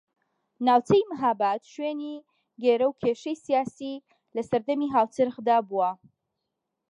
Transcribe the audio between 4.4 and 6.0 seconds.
سەردەمی هاوچەرخدا بووە